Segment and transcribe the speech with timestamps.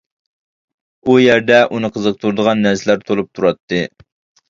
[1.09, 3.87] ئۇ يەردە ئۇنى قىزىقتۇرىدىغان نەرسىلەر تولۇپ تۇراتتى.